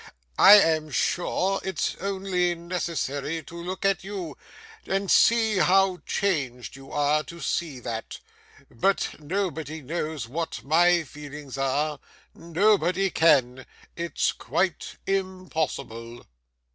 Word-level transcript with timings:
I 0.39 0.53
am 0.53 0.89
sure 0.89 1.61
it's 1.63 1.95
only 1.99 2.55
necessary 2.55 3.43
to 3.43 3.55
look 3.63 3.85
at 3.85 4.03
you 4.03 4.35
and 4.87 5.11
see 5.11 5.57
how 5.59 5.99
changed 6.07 6.75
you 6.75 6.91
are, 6.91 7.21
to 7.25 7.39
see 7.39 7.79
that; 7.81 8.17
but 8.71 9.13
nobody 9.19 9.79
knows 9.83 10.27
what 10.27 10.63
my 10.63 11.03
feelings 11.03 11.55
are 11.55 11.99
nobody 12.33 13.11
can 13.11 13.67
it's 13.95 14.31
quite 14.31 14.95
impossible! 15.05 16.25